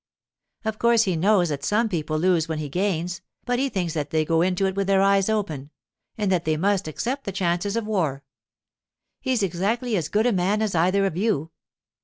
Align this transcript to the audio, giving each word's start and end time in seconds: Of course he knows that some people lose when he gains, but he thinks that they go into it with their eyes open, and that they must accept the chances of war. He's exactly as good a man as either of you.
Of 0.65 0.79
course 0.79 1.03
he 1.03 1.15
knows 1.15 1.49
that 1.49 1.63
some 1.63 1.87
people 1.87 2.17
lose 2.17 2.47
when 2.47 2.57
he 2.57 2.69
gains, 2.69 3.21
but 3.45 3.59
he 3.59 3.69
thinks 3.69 3.93
that 3.93 4.09
they 4.09 4.25
go 4.25 4.41
into 4.41 4.65
it 4.65 4.73
with 4.73 4.87
their 4.87 5.03
eyes 5.03 5.29
open, 5.29 5.69
and 6.17 6.31
that 6.31 6.43
they 6.43 6.57
must 6.57 6.87
accept 6.87 7.23
the 7.23 7.31
chances 7.31 7.75
of 7.75 7.85
war. 7.85 8.23
He's 9.19 9.43
exactly 9.43 9.95
as 9.95 10.09
good 10.09 10.25
a 10.25 10.31
man 10.31 10.63
as 10.63 10.73
either 10.73 11.05
of 11.05 11.17
you. 11.17 11.51